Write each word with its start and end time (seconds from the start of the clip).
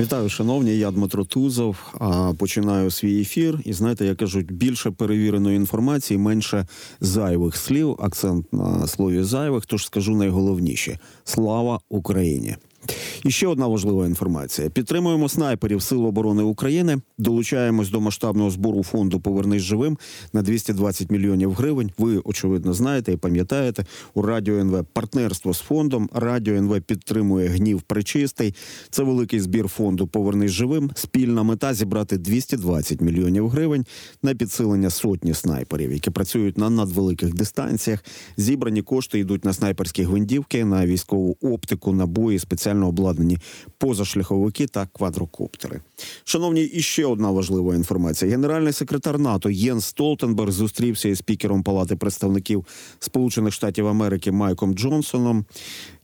Вітаю, 0.00 0.28
шановні. 0.28 0.78
Я 0.78 0.90
Дмитро 0.90 1.24
Тузов. 1.24 1.76
А 1.98 2.32
починаю 2.38 2.90
свій 2.90 3.20
ефір. 3.20 3.58
І 3.64 3.72
знаєте, 3.72 4.06
як 4.06 4.16
кажуть, 4.16 4.52
більше 4.52 4.90
перевіреної 4.90 5.56
інформації, 5.56 6.18
менше 6.18 6.66
зайвих 7.00 7.56
слів. 7.56 7.96
Акцент 7.98 8.52
на 8.52 8.86
слові 8.86 9.22
зайвих. 9.22 9.66
Тож 9.66 9.86
скажу 9.86 10.16
найголовніше: 10.16 10.98
слава 11.24 11.80
Україні. 11.88 12.56
І 13.24 13.30
ще 13.30 13.46
одна 13.46 13.66
важлива 13.66 14.06
інформація: 14.06 14.70
підтримуємо 14.70 15.28
снайперів 15.28 15.82
Сил 15.82 16.06
оборони 16.06 16.42
України. 16.42 16.98
Долучаємось 17.18 17.90
до 17.90 18.00
масштабного 18.00 18.50
збору 18.50 18.82
фонду 18.82 19.20
Повернись 19.20 19.62
живим 19.62 19.98
на 20.32 20.42
220 20.42 21.10
мільйонів 21.10 21.52
гривень. 21.52 21.90
Ви 21.98 22.20
очевидно 22.24 22.74
знаєте 22.74 23.12
і 23.12 23.16
пам'ятаєте 23.16 23.84
у 24.14 24.22
радіо 24.22 24.58
НВ 24.58 24.84
партнерство 24.92 25.54
з 25.54 25.58
фондом. 25.58 26.08
Радіо 26.12 26.54
НВ 26.54 26.80
підтримує 26.80 27.48
гнів 27.48 27.82
причистий. 27.82 28.54
Це 28.90 29.02
великий 29.02 29.40
збір 29.40 29.68
фонду 29.68 30.06
Повернись 30.06 30.50
живим. 30.50 30.90
Спільна 30.94 31.42
мета 31.42 31.74
зібрати 31.74 32.18
220 32.18 33.00
мільйонів 33.00 33.48
гривень 33.48 33.86
на 34.22 34.34
підсилення 34.34 34.90
сотні 34.90 35.34
снайперів, 35.34 35.92
які 35.92 36.10
працюють 36.10 36.58
на 36.58 36.70
надвеликих 36.70 37.34
дистанціях. 37.34 38.04
Зібрані 38.36 38.82
кошти 38.82 39.18
йдуть 39.18 39.44
на 39.44 39.52
снайперські 39.52 40.02
гвинтівки, 40.02 40.64
на 40.64 40.86
військову 40.86 41.36
оптику, 41.40 41.92
набої, 41.92 42.38
спеціально 42.72 42.88
обладнані 42.88 43.38
позашляховики 43.78 44.66
та 44.66 44.86
квадрокоптери. 44.86 45.80
Шановні, 46.24 46.62
і 46.62 46.82
ще 46.82 47.06
одна 47.06 47.30
важлива 47.30 47.74
інформація: 47.74 48.30
генеральний 48.30 48.72
секретар 48.72 49.18
НАТО 49.18 49.50
Єн 49.50 49.80
Столтенберг 49.80 50.50
зустрівся 50.50 51.08
із 51.08 51.18
спікером 51.18 51.62
Палати 51.62 51.96
представників 51.96 52.66
Сполучених 52.98 53.52
Штатів 53.52 53.86
Америки 53.86 54.32
Майком 54.32 54.74
Джонсоном. 54.74 55.44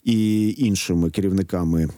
І 0.05 0.55
іншими 0.59 1.11
керівниками 1.11 1.89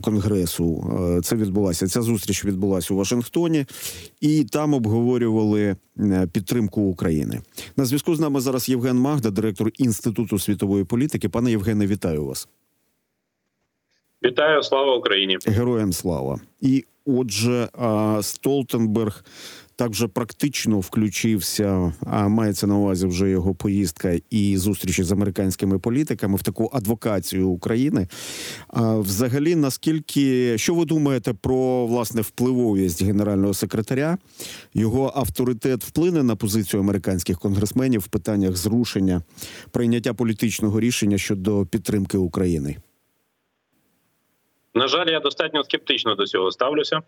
конгресу 0.00 0.94
е, 1.18 1.20
це 1.22 1.36
відбулася. 1.36 1.88
Ця 1.88 2.02
зустріч 2.02 2.44
відбулася 2.44 2.94
у 2.94 2.96
Вашингтоні, 2.96 3.66
і 4.20 4.44
там 4.44 4.74
обговорювали 4.74 5.76
е, 5.98 6.26
підтримку 6.32 6.80
України. 6.80 7.40
На 7.76 7.84
зв'язку 7.84 8.14
з 8.14 8.20
нами 8.20 8.40
зараз 8.40 8.68
Євген 8.68 8.98
Магда, 8.98 9.30
директор 9.30 9.70
інституту 9.78 10.38
світової 10.38 10.84
політики. 10.84 11.28
Пане 11.28 11.50
Євгене, 11.50 11.86
вітаю 11.86 12.24
вас. 12.24 12.48
Вітаю, 14.24 14.62
слава 14.62 14.96
Україні, 14.96 15.38
героям 15.46 15.92
слава. 15.92 16.40
І 16.60 16.84
отже, 17.04 17.68
Столтенберг 18.22 19.24
також 19.76 20.06
практично 20.12 20.80
включився. 20.80 21.92
А 22.06 22.28
мається 22.28 22.66
на 22.66 22.76
увазі 22.76 23.06
вже 23.06 23.30
його 23.30 23.54
поїздка 23.54 24.18
і 24.30 24.56
зустрічі 24.56 25.02
з 25.02 25.12
американськими 25.12 25.78
політиками 25.78 26.36
в 26.36 26.42
таку 26.42 26.70
адвокацію 26.72 27.48
України. 27.48 28.08
А 28.68 28.96
взагалі, 28.96 29.56
наскільки 29.56 30.58
що 30.58 30.74
ви 30.74 30.84
думаєте 30.84 31.34
про 31.34 31.86
власне 31.86 32.20
впливовість 32.20 33.02
генерального 33.02 33.54
секретаря? 33.54 34.18
Його 34.74 35.12
авторитет 35.16 35.84
вплине 35.84 36.22
на 36.22 36.36
позицію 36.36 36.80
американських 36.80 37.38
конгресменів 37.38 38.00
в 38.00 38.08
питаннях 38.08 38.56
зрушення 38.56 39.22
прийняття 39.70 40.14
політичного 40.14 40.80
рішення 40.80 41.18
щодо 41.18 41.66
підтримки 41.66 42.18
України? 42.18 42.76
На 44.74 44.88
жаль, 44.88 45.06
я 45.06 45.20
достатньо 45.20 45.64
скептично 45.64 46.14
до 46.14 46.26
цього 46.26 46.50
ставлюся. 46.50 47.02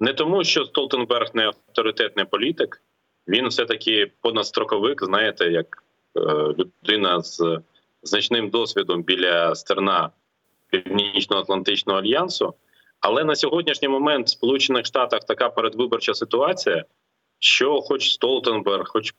Не 0.00 0.12
тому, 0.12 0.44
що 0.44 0.64
Столтенберг 0.64 1.30
не 1.34 1.46
авторитетний 1.46 2.24
політик, 2.24 2.82
він 3.28 3.48
все-таки 3.48 4.12
понадстроковик, 4.20 5.04
знаєте, 5.04 5.50
як 5.50 5.82
е, 6.16 6.20
людина 6.20 7.20
з 7.20 7.60
значним 8.02 8.50
досвідом 8.50 9.02
біля 9.02 9.54
стерна 9.54 10.10
Північно-Атлантичного 10.70 11.98
альянсу. 11.98 12.54
Але 13.00 13.24
на 13.24 13.34
сьогоднішній 13.34 13.88
момент 13.88 14.26
в 14.26 14.30
Сполучених 14.30 14.86
Штатах 14.86 15.20
така 15.20 15.48
передвиборча 15.48 16.14
ситуація, 16.14 16.84
що, 17.38 17.80
хоч 17.80 18.10
Столтенберг, 18.10 18.88
хоч 18.88 19.14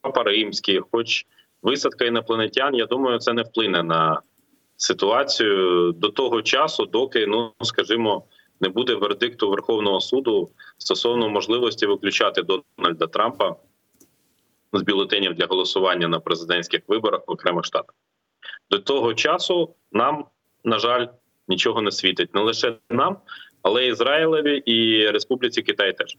Папа 0.00 0.22
Римський, 0.22 0.80
хоч 0.92 1.26
висадка 1.62 2.04
інопланетян, 2.04 2.74
я 2.74 2.86
думаю, 2.86 3.18
це 3.18 3.32
не 3.32 3.42
вплине 3.42 3.82
на 3.82 4.20
ситуацію 4.78 5.92
до 5.92 6.08
того 6.08 6.42
часу, 6.42 6.86
доки 6.86 7.26
ну 7.26 7.52
скажімо, 7.62 8.24
не 8.60 8.68
буде 8.68 8.94
вердикту 8.94 9.50
Верховного 9.50 10.00
суду 10.00 10.50
стосовно 10.78 11.28
можливості 11.28 11.86
виключати 11.86 12.42
Дональда 12.42 13.06
Трампа 13.06 13.56
з 14.72 14.82
бюлетенів 14.82 15.34
для 15.34 15.46
голосування 15.46 16.08
на 16.08 16.20
президентських 16.20 16.80
виборах 16.88 17.20
в 17.26 17.30
окремих 17.32 17.64
штатах. 17.64 17.94
До 18.70 18.78
того 18.78 19.14
часу 19.14 19.74
нам, 19.92 20.24
на 20.64 20.78
жаль, 20.78 21.06
нічого 21.48 21.82
не 21.82 21.90
світить 21.90 22.34
не 22.34 22.40
лише 22.40 22.76
нам, 22.90 23.16
але 23.62 23.86
Ізраїлеві 23.86 24.56
і 24.56 25.10
Республіці 25.10 25.62
Китай 25.62 25.96
теж. 25.96 26.16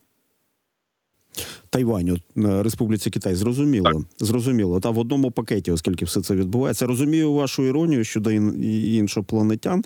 Тайваню 1.69 2.17
е, 2.37 2.63
Республіці 2.63 3.09
Китай. 3.09 3.35
Зрозуміло, 3.35 3.91
так. 3.91 4.27
зрозуміло. 4.27 4.79
Та 4.79 4.89
в 4.89 4.99
одному 4.99 5.31
пакеті, 5.31 5.71
оскільки 5.71 6.05
все 6.05 6.21
це 6.21 6.35
відбувається. 6.35 6.87
Розумію 6.87 7.33
вашу 7.33 7.63
іронію 7.63 8.03
щодо 8.03 8.31
іншопланетян. 8.31 9.83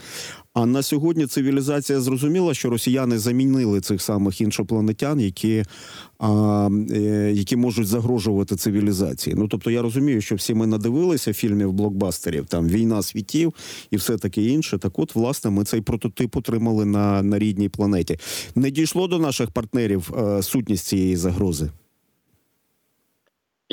А 0.53 0.65
на 0.65 0.83
сьогодні 0.83 1.27
цивілізація 1.27 2.01
зрозуміла, 2.01 2.53
що 2.53 2.69
росіяни 2.69 3.19
замінили 3.19 3.81
цих 3.81 4.01
самих 4.01 4.41
іншопланетян, 4.41 5.19
які 5.19 5.63
а, 6.19 6.69
е, 6.91 7.31
які 7.35 7.55
можуть 7.55 7.87
загрожувати 7.87 8.55
цивілізації. 8.55 9.35
Ну 9.39 9.47
тобто, 9.47 9.71
я 9.71 9.81
розумію, 9.81 10.21
що 10.21 10.35
всі 10.35 10.53
ми 10.53 10.67
надивилися 10.67 11.33
фільмів 11.33 11.73
блокбастерів, 11.73 12.45
там 12.45 12.67
війна 12.67 13.01
світів 13.01 13.53
і 13.91 13.97
все 13.97 14.17
таке 14.17 14.41
інше. 14.41 14.77
Так, 14.77 14.99
от, 14.99 15.15
власне, 15.15 15.51
ми 15.51 15.63
цей 15.63 15.81
прототип 15.81 16.37
отримали 16.37 16.85
на, 16.85 17.23
на 17.23 17.39
рідній 17.39 17.69
планеті. 17.69 18.19
Не 18.55 18.71
дійшло 18.71 19.07
до 19.07 19.19
наших 19.19 19.51
партнерів 19.51 20.11
а, 20.17 20.21
е, 20.21 20.43
сутність 20.43 20.85
цієї 20.85 21.15
загрози. 21.15 21.69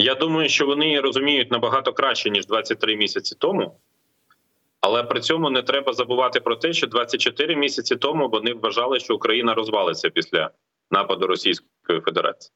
Я 0.00 0.14
думаю, 0.14 0.48
що 0.48 0.66
вони 0.66 1.00
розуміють 1.00 1.50
набагато 1.50 1.92
краще 1.92 2.30
ніж 2.30 2.46
23 2.46 2.96
місяці 2.96 3.36
тому. 3.38 3.80
Але 4.80 5.02
при 5.02 5.20
цьому 5.20 5.50
не 5.50 5.62
треба 5.62 5.92
забувати 5.92 6.40
про 6.40 6.56
те, 6.56 6.72
що 6.72 6.86
24 6.86 7.56
місяці 7.56 7.96
тому 7.96 8.28
вони 8.28 8.54
вважали, 8.54 9.00
що 9.00 9.14
Україна 9.14 9.54
розвалиться 9.54 10.10
після 10.10 10.50
нападу 10.90 11.26
Російської 11.26 12.00
Федерації. 12.00 12.52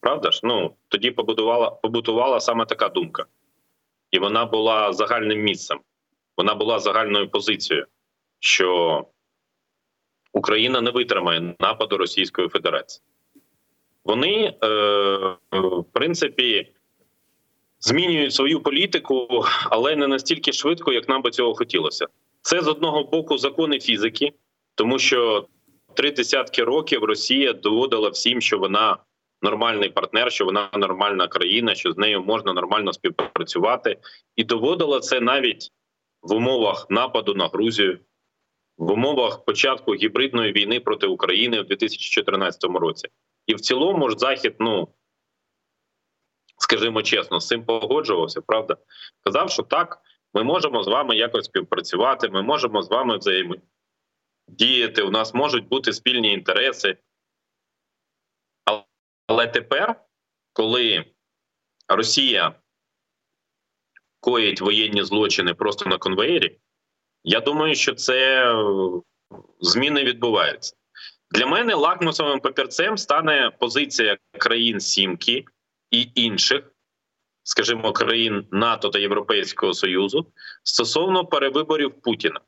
Правда 0.00 0.30
ж? 0.30 0.40
Ну 0.42 0.74
тоді 0.88 1.10
побудувала 1.10 1.70
побутувала 1.70 2.40
саме 2.40 2.64
така 2.64 2.88
думка, 2.88 3.24
і 4.10 4.18
вона 4.18 4.44
була 4.44 4.92
загальним 4.92 5.40
місцем. 5.40 5.80
Вона 6.36 6.54
була 6.54 6.78
загальною 6.78 7.30
позицією, 7.30 7.86
що 8.38 9.04
Україна 10.32 10.80
не 10.80 10.90
витримає 10.90 11.54
нападу 11.60 11.96
Російської 11.96 12.48
Федерації. 12.48 13.04
Вони, 14.04 14.54
е, 14.64 14.68
в 15.52 15.84
принципі, 15.92 16.72
змінюють 17.80 18.34
свою 18.34 18.60
політику, 18.60 19.44
але 19.70 19.96
не 19.96 20.06
настільки 20.06 20.52
швидко, 20.52 20.92
як 20.92 21.08
нам 21.08 21.22
би 21.22 21.30
цього 21.30 21.54
хотілося. 21.54 22.06
Це 22.42 22.60
з 22.60 22.68
одного 22.68 23.04
боку 23.04 23.38
закони 23.38 23.80
фізики, 23.80 24.32
тому 24.74 24.98
що 24.98 25.46
три 25.94 26.10
десятки 26.10 26.64
років 26.64 27.04
Росія 27.04 27.52
доводила 27.52 28.08
всім, 28.08 28.40
що 28.40 28.58
вона 28.58 28.96
нормальний 29.42 29.88
партнер, 29.88 30.32
що 30.32 30.44
вона 30.44 30.70
нормальна 30.72 31.28
країна, 31.28 31.74
що 31.74 31.92
з 31.92 31.98
нею 31.98 32.22
можна 32.22 32.52
нормально 32.52 32.92
співпрацювати, 32.92 33.96
і 34.36 34.44
доводила 34.44 35.00
це 35.00 35.20
навіть 35.20 35.70
в 36.22 36.32
умовах 36.34 36.86
нападу 36.90 37.34
на 37.34 37.48
Грузію, 37.48 37.98
в 38.78 38.92
умовах 38.92 39.44
початку 39.44 39.94
гібридної 39.94 40.52
війни 40.52 40.80
проти 40.80 41.06
України 41.06 41.60
в 41.60 41.66
2014 41.66 42.64
році. 42.64 43.08
І 43.46 43.54
в 43.54 43.60
цілому 43.60 44.10
ж 44.10 44.18
захід 44.18 44.54
ну 44.58 44.88
скажімо 46.58 47.02
чесно, 47.02 47.40
з 47.40 47.46
цим 47.46 47.64
погоджувався. 47.64 48.40
Правда, 48.40 48.76
казав, 49.24 49.50
що 49.50 49.62
так, 49.62 50.02
ми 50.34 50.44
можемо 50.44 50.82
з 50.82 50.88
вами 50.88 51.16
якось 51.16 51.44
співпрацювати, 51.44 52.28
ми 52.28 52.42
можемо 52.42 52.82
з 52.82 52.88
вами 52.88 53.18
взаємодіяти, 53.18 55.02
У 55.02 55.10
нас 55.10 55.34
можуть 55.34 55.68
бути 55.68 55.92
спільні 55.92 56.32
інтереси. 56.32 56.96
Але 59.26 59.46
тепер, 59.46 60.04
коли 60.52 61.04
Росія 61.88 62.54
коїть 64.20 64.60
воєнні 64.60 65.02
злочини 65.02 65.54
просто 65.54 65.90
на 65.90 65.98
конвеєрі, 65.98 66.58
я 67.24 67.40
думаю, 67.40 67.74
що 67.74 67.94
це 67.94 68.52
зміни 69.60 70.04
відбуваються. 70.04 70.76
Для 71.30 71.46
мене 71.46 71.74
лакмусовим 71.74 72.40
папірцем 72.40 72.98
стане 72.98 73.50
позиція 73.60 74.18
країн 74.38 74.80
Сімки 74.80 75.44
і 75.90 76.08
інших, 76.14 76.72
скажімо, 77.42 77.92
країн 77.92 78.46
НАТО 78.50 78.88
та 78.88 78.98
Європейського 78.98 79.74
Союзу 79.74 80.26
стосовно 80.62 81.24
перевиборів 81.24 82.00
Путіна. 82.00 82.40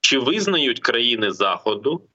Чи 0.00 0.18
визнають 0.18 0.80
країни 0.80 1.30
Заходу 1.30 2.08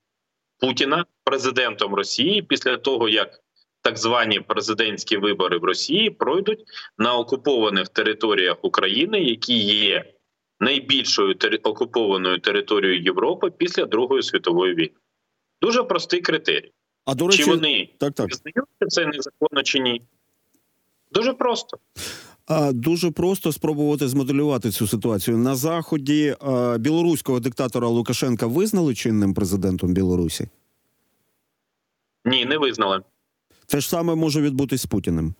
Путіна 0.60 1.06
президентом 1.24 1.94
Росії 1.96 2.42
після 2.42 2.78
того, 2.78 3.10
як 3.10 3.40
так 3.82 3.98
звані 3.98 4.40
президентські 4.40 5.18
вибори 5.18 5.58
в 5.58 5.64
Росії 5.64 6.10
пройдуть 6.10 6.64
на 6.98 7.16
окупованих 7.16 7.90
територіях 7.90 8.58
України, 8.62 9.24
які 9.24 9.58
є 9.58 10.14
найбільшою 10.60 11.36
окупованою 11.64 12.40
територією 12.40 13.04
Європи 13.04 13.52
після 13.58 13.86
Другої 13.86 14.24
світової 14.24 14.76
війни? 14.76 14.92
Дуже 15.62 15.84
простий 15.84 16.22
критерій. 16.22 16.72
А 17.06 17.16
до 17.16 17.28
речі, 17.28 17.44
чи 17.44 17.50
вони 17.50 17.90
так, 18.00 18.14
так. 18.14 18.30
визнають 18.30 18.68
це 18.88 19.06
незаконно 19.06 19.64
чи 19.64 19.80
ні? 19.80 20.02
Дуже 21.16 21.34
просто. 21.34 21.78
Дуже 22.72 23.12
просто 23.12 23.52
спробувати 23.52 24.08
змоделювати 24.08 24.72
цю 24.72 24.88
ситуацію 24.88 25.38
на 25.38 25.56
заході. 25.56 26.36
Білоруського 26.80 27.40
диктатора 27.40 27.88
Лукашенка 27.88 28.48
визнали 28.48 28.96
чинним 28.96 29.34
президентом 29.34 29.94
Білорусі. 29.94 30.48
Ні, 32.26 32.46
не 32.46 32.58
визнали. 32.58 33.02
Те 33.68 33.80
ж 33.80 33.90
саме 33.90 34.16
може 34.16 34.42
відбутись 34.42 34.82
з 34.82 34.86
Путіним. 34.86 35.34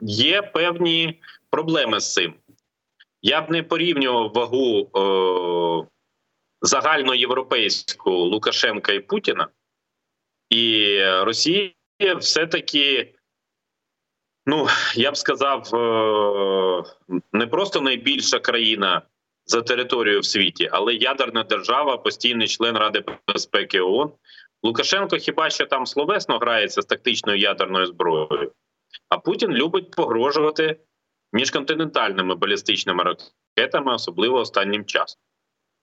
Є 0.00 0.42
певні 0.42 1.20
проблеми 1.50 2.00
з 2.00 2.14
цим. 2.14 2.34
Я 3.22 3.42
б 3.42 3.50
не 3.50 3.62
порівнював 3.62 4.32
вагу 4.34 4.80
е, 4.80 5.88
загальноєвропейську 6.62 8.10
Лукашенка 8.10 8.92
і 8.92 9.00
Путіна, 9.00 9.48
і 10.50 10.96
Росія 11.04 11.72
все-таки, 12.18 13.14
ну 14.50 14.66
я 14.94 15.12
б 15.12 15.16
сказав, 15.16 15.74
е, 15.74 17.18
не 17.32 17.46
просто 17.46 17.80
найбільша 17.80 18.38
країна 18.38 19.02
за 19.46 19.62
територією 19.62 20.20
в 20.20 20.24
світі, 20.24 20.68
але 20.72 20.94
ядерна 20.94 21.42
держава, 21.42 21.96
постійний 21.96 22.48
член 22.48 22.76
Ради 22.76 23.04
безпеки 23.28 23.80
ООН. 23.80 24.12
Лукашенко 24.62 25.16
хіба 25.16 25.50
що 25.50 25.66
там 25.66 25.86
словесно 25.86 26.38
грається 26.38 26.82
з 26.82 26.86
тактичною 26.86 27.38
ядерною 27.38 27.86
зброєю. 27.86 28.52
А 29.08 29.18
Путін 29.18 29.50
любить 29.50 29.90
погрожувати 29.90 30.76
міжконтинентальними 31.32 32.34
балістичними 32.34 33.04
ракетами, 33.04 33.94
особливо 33.94 34.38
останнім 34.38 34.84
часом. 34.84 35.20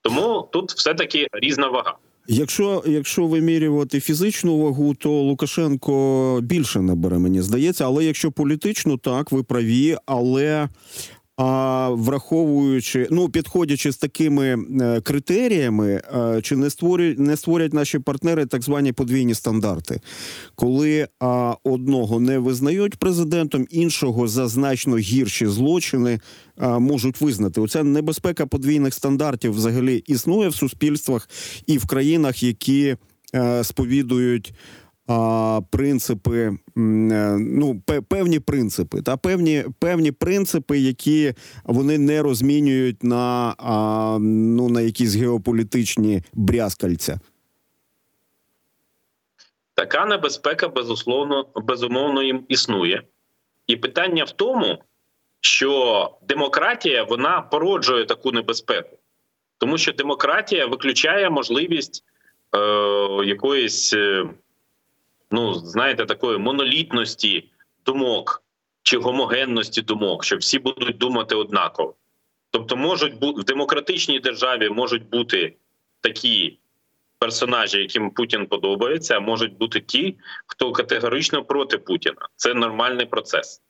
Тому 0.02 0.48
тут 0.52 0.72
все-таки 0.72 1.28
різна 1.32 1.68
вага. 1.68 1.98
Якщо, 2.30 2.82
якщо 2.86 3.26
вимірювати 3.26 4.00
фізичну 4.00 4.58
вагу, 4.58 4.94
то 4.94 5.10
Лукашенко 5.10 6.40
більше 6.42 6.80
набере, 6.80 7.18
мені 7.18 7.42
здається. 7.42 7.84
Але 7.84 8.04
якщо 8.04 8.30
політично, 8.32 8.96
так 8.96 9.32
ви 9.32 9.42
праві. 9.42 9.96
Але 10.06 10.68
а 11.38 11.88
враховуючи, 11.90 13.08
ну 13.10 13.28
підходячи 13.28 13.92
з 13.92 13.96
такими 13.96 14.46
е, 14.80 15.00
критеріями, 15.00 16.02
е, 16.14 16.40
чи 16.42 16.56
не 16.56 16.70
створюють 16.70 17.18
не 17.18 17.36
створять 17.36 17.72
наші 17.72 17.98
партнери 17.98 18.46
так 18.46 18.62
звані 18.62 18.92
подвійні 18.92 19.34
стандарти, 19.34 20.00
коли 20.54 21.08
а, 21.20 21.54
одного 21.64 22.20
не 22.20 22.38
визнають 22.38 22.96
президентом, 22.96 23.66
іншого 23.70 24.28
за 24.28 24.48
значно 24.48 24.96
гірші 24.96 25.46
злочини 25.46 26.20
а, 26.56 26.78
можуть 26.78 27.20
визнати. 27.20 27.60
Оця 27.60 27.82
небезпека 27.82 28.46
подвійних 28.46 28.94
стандартів 28.94 29.52
взагалі 29.52 29.96
існує 30.06 30.48
в 30.48 30.54
суспільствах 30.54 31.28
і 31.66 31.78
в 31.78 31.86
країнах, 31.86 32.42
які 32.42 32.96
е, 33.34 33.64
сповідують 33.64 34.54
принципи, 35.70 36.38
е, 36.38 36.56
ну 37.38 37.82
певні 38.08 38.40
принципи, 38.40 39.02
та 39.02 39.16
певні 39.16 39.64
певні 39.78 40.12
принципи, 40.12 40.78
які 40.78 41.34
вони 41.64 41.98
не 41.98 42.22
розмінюють 42.22 43.04
на 43.04 43.54
ну 44.20 44.68
на 44.68 44.80
якісь 44.80 45.14
геополітичні 45.14 46.22
брязкальця. 46.32 47.20
Така 49.74 50.06
небезпека, 50.06 50.68
безусловно, 50.68 51.46
безумовно, 51.54 52.22
їм 52.22 52.44
існує. 52.48 53.02
І 53.66 53.76
питання 53.76 54.24
в 54.24 54.30
тому, 54.30 54.78
що 55.40 56.10
демократія 56.28 57.04
вона 57.04 57.40
породжує 57.40 58.04
таку 58.04 58.32
небезпеку, 58.32 58.98
тому 59.58 59.78
що 59.78 59.92
демократія 59.92 60.66
виключає 60.66 61.30
можливість 61.30 62.04
е, 62.56 62.58
якоїсь, 63.24 63.92
е, 63.92 64.24
ну 65.30 65.54
знаєте, 65.54 66.06
такої 66.06 66.38
монолітності 66.38 67.50
думок 67.86 68.42
чи 68.82 68.98
гомогенності 68.98 69.82
думок, 69.82 70.24
що 70.24 70.36
всі 70.36 70.58
будуть 70.58 70.98
думати 70.98 71.34
однаково. 71.34 71.94
Тобто, 72.50 72.76
можуть 72.76 73.18
бути 73.18 73.40
в 73.40 73.44
демократичній 73.44 74.20
державі 74.20 74.68
можуть 74.68 75.08
бути 75.08 75.56
такі 76.00 76.58
персонажі, 77.18 77.78
яким 77.78 78.10
Путін 78.10 78.46
подобається, 78.46 79.16
а 79.16 79.20
можуть 79.20 79.56
бути 79.56 79.80
ті, 79.80 80.16
хто 80.46 80.72
категорично 80.72 81.44
проти 81.44 81.78
Путіна. 81.78 82.28
Це 82.36 82.54
нормальний 82.54 83.06
процес. 83.06 83.62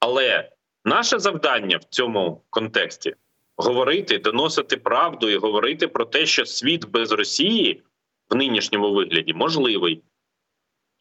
Але 0.00 0.50
наше 0.84 1.18
завдання 1.18 1.76
в 1.76 1.84
цьому 1.84 2.42
контексті 2.50 3.14
говорити, 3.56 4.18
доносити 4.18 4.76
правду 4.76 5.28
і 5.28 5.36
говорити 5.36 5.88
про 5.88 6.04
те, 6.04 6.26
що 6.26 6.46
світ 6.46 6.90
без 6.90 7.12
Росії 7.12 7.82
в 8.30 8.34
нинішньому 8.34 8.92
вигляді 8.92 9.34
можливий, 9.34 10.02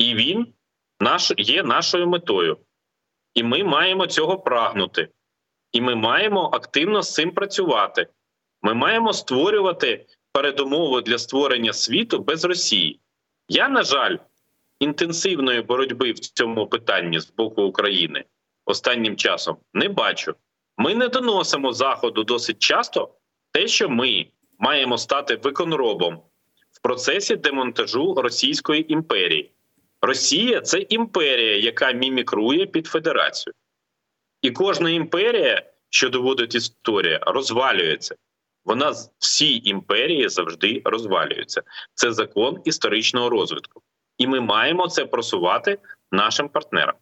і 0.01 0.15
він 0.15 0.47
наш 0.99 1.33
є 1.37 1.63
нашою 1.63 2.07
метою. 2.07 2.57
І 3.33 3.43
ми 3.43 3.63
маємо 3.63 4.07
цього 4.07 4.39
прагнути. 4.39 5.09
І 5.71 5.81
ми 5.81 5.95
маємо 5.95 6.49
активно 6.53 7.01
з 7.01 7.13
цим 7.13 7.31
працювати. 7.31 8.07
Ми 8.61 8.73
маємо 8.73 9.13
створювати 9.13 10.05
передумови 10.31 11.01
для 11.01 11.17
створення 11.17 11.73
світу 11.73 12.19
без 12.19 12.45
Росії. 12.45 12.99
Я, 13.47 13.69
на 13.69 13.83
жаль, 13.83 14.17
інтенсивної 14.79 15.61
боротьби 15.61 16.11
в 16.11 16.19
цьому 16.19 16.67
питанні 16.67 17.19
з 17.19 17.31
боку 17.31 17.63
України 17.63 18.23
останнім 18.65 19.15
часом 19.15 19.57
не 19.73 19.89
бачу. 19.89 20.35
Ми 20.77 20.95
не 20.95 21.07
доносимо 21.07 21.73
Заходу 21.73 22.23
досить 22.23 22.59
часто 22.59 23.13
те, 23.51 23.67
що 23.67 23.89
ми 23.89 24.27
маємо 24.59 24.97
стати 24.97 25.35
виконробом 25.35 26.21
в 26.71 26.81
процесі 26.81 27.35
демонтажу 27.35 28.13
Російської 28.13 28.93
імперії. 28.93 29.51
Росія 30.11 30.61
це 30.61 30.79
імперія, 30.79 31.57
яка 31.57 31.91
мімікрує 31.91 32.65
під 32.65 32.87
федерацію. 32.87 33.53
І 34.41 34.51
кожна 34.51 34.89
імперія, 34.89 35.63
що 35.89 36.09
доводить 36.09 36.55
історія, 36.55 37.19
розвалюється. 37.21 38.15
Вона 38.65 38.93
всі 39.19 39.61
імперії 39.63 40.29
завжди 40.29 40.81
розвалюються. 40.85 41.61
Це 41.93 42.11
закон 42.11 42.61
історичного 42.65 43.29
розвитку, 43.29 43.81
і 44.17 44.27
ми 44.27 44.39
маємо 44.39 44.87
це 44.87 45.05
просувати 45.05 45.77
нашим 46.11 46.49
партнерам. 46.49 46.95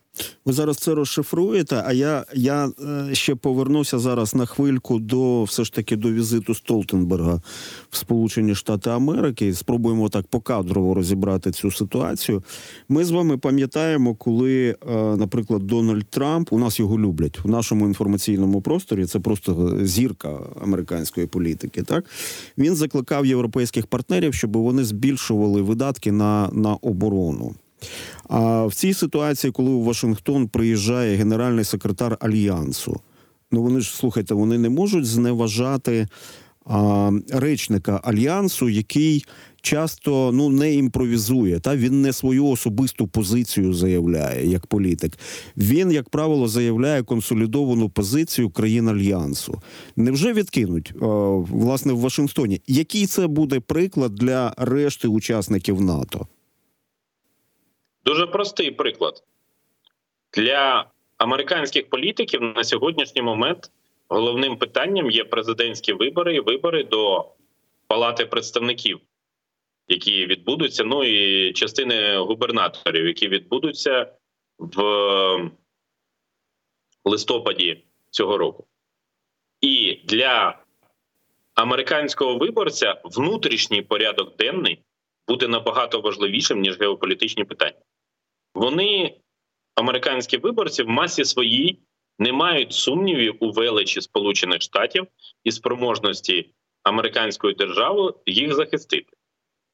Ви 0.45 0.53
зараз 0.53 0.77
це 0.77 0.95
розшифруєте. 0.95 1.83
А 1.85 1.93
я, 1.93 2.25
я 2.33 2.65
е, 2.65 3.15
ще 3.15 3.35
повернуся 3.35 3.99
зараз 3.99 4.35
на 4.35 4.45
хвильку 4.45 4.99
до 4.99 5.43
все 5.43 5.63
ж 5.63 5.73
таки 5.73 5.95
до 5.95 6.11
візиту 6.11 6.55
Столтенберга 6.55 7.41
в 7.89 7.97
Сполучені 7.97 8.55
Штати 8.55 8.89
Америки. 8.89 9.53
Спробуємо 9.53 10.09
так 10.09 10.27
покадрово 10.27 10.93
розібрати 10.93 11.51
цю 11.51 11.71
ситуацію. 11.71 12.43
Ми 12.89 13.05
з 13.05 13.11
вами 13.11 13.37
пам'ятаємо, 13.37 14.15
коли, 14.15 14.75
е, 14.89 14.95
наприклад, 15.17 15.67
Дональд 15.67 16.09
Трамп 16.09 16.53
у 16.53 16.59
нас 16.59 16.79
його 16.79 16.99
люблять 16.99 17.39
в 17.43 17.49
нашому 17.49 17.87
інформаційному 17.87 18.61
просторі. 18.61 19.05
Це 19.05 19.19
просто 19.19 19.77
зірка 19.81 20.39
американської 20.61 21.27
політики. 21.27 21.83
Так 21.83 22.05
він 22.57 22.75
закликав 22.75 23.25
європейських 23.25 23.87
партнерів, 23.87 24.33
щоб 24.33 24.57
вони 24.57 24.83
збільшували 24.83 25.61
видатки 25.61 26.11
на, 26.11 26.49
на 26.53 26.75
оборону. 26.75 27.55
А 28.29 28.65
в 28.65 28.73
цій 28.73 28.93
ситуації, 28.93 29.51
коли 29.51 29.69
у 29.69 29.83
Вашингтон 29.83 30.47
приїжджає 30.47 31.17
генеральний 31.17 31.65
секретар 31.65 32.17
альянсу, 32.19 32.99
ну 33.51 33.61
вони 33.61 33.81
ж 33.81 33.95
слухайте, 33.95 34.33
вони 34.33 34.57
не 34.57 34.69
можуть 34.69 35.05
зневажати 35.05 36.07
а, 36.65 37.11
речника 37.29 38.01
альянсу, 38.03 38.69
який 38.69 39.25
часто 39.61 40.31
ну 40.33 40.49
не 40.49 40.73
імпровізує. 40.73 41.59
Та 41.59 41.75
він 41.75 42.01
не 42.01 42.13
свою 42.13 42.45
особисту 42.45 43.07
позицію 43.07 43.73
заявляє 43.73 44.47
як 44.47 44.67
політик. 44.67 45.19
Він, 45.57 45.91
як 45.91 46.09
правило, 46.09 46.47
заявляє 46.47 47.03
консолідовану 47.03 47.89
позицію 47.89 48.49
країн 48.49 48.89
альянсу. 48.89 49.61
Невже 49.95 50.33
відкинуть 50.33 50.93
а, 51.01 51.05
власне 51.51 51.93
в 51.93 51.99
Вашингтоні? 51.99 52.61
Який 52.67 53.05
це 53.05 53.27
буде 53.27 53.59
приклад 53.59 54.15
для 54.15 54.53
решти 54.57 55.07
учасників 55.07 55.81
НАТО? 55.81 56.27
Дуже 58.09 58.27
простий 58.27 58.71
приклад 58.71 59.23
для 60.33 60.91
американських 61.17 61.89
політиків 61.89 62.41
на 62.41 62.63
сьогоднішній 62.63 63.21
момент 63.21 63.71
головним 64.07 64.57
питанням 64.57 65.11
є 65.11 65.23
президентські 65.23 65.93
вибори 65.93 66.35
і 66.35 66.39
вибори 66.39 66.83
до 66.83 67.31
Палати 67.87 68.25
представників, 68.25 68.99
які 69.87 70.25
відбудуться. 70.25 70.83
Ну 70.83 71.03
і 71.03 71.53
частини 71.53 72.17
губернаторів, 72.17 73.07
які 73.07 73.27
відбудуться 73.27 74.13
в 74.59 74.81
листопаді 77.05 77.83
цього 78.09 78.37
року. 78.37 78.67
І 79.61 80.01
для 80.03 80.63
американського 81.53 82.37
виборця 82.37 83.01
внутрішній 83.03 83.81
порядок 83.81 84.37
денний 84.37 84.83
буде 85.27 85.47
набагато 85.47 86.01
важливішим 86.01 86.61
ніж 86.61 86.79
геополітичні 86.79 87.43
питання. 87.43 87.79
Вони, 88.59 89.15
американські 89.75 90.37
виборці, 90.37 90.83
в 90.83 90.89
масі 90.89 91.25
своїй 91.25 91.79
не 92.17 92.33
мають 92.33 92.73
сумнівів 92.73 93.35
у 93.39 93.51
величі 93.51 94.01
Сполучених 94.01 94.61
Штатів 94.61 95.07
і 95.43 95.51
спроможності 95.51 96.49
американської 96.83 97.53
держави 97.55 98.13
їх 98.25 98.55
захистити. 98.55 99.13